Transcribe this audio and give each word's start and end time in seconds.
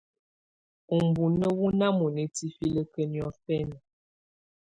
Ubunǝ́ 0.95 1.55
wù 1.59 1.67
nà 1.79 1.87
mɔ̀na 1.97 2.23
tifilǝ́kǝ́ 2.35 3.05
niɔ̀fɛna. 3.11 3.77